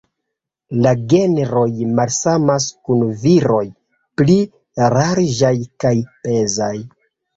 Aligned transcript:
La 0.85 0.93
genroj 1.11 1.65
malsamas 1.99 2.65
kun 2.89 3.03
viroj 3.25 3.61
pli 4.23 4.39
larĝaj 4.89 5.55
kaj 5.87 5.97
pezaj. 6.25 6.75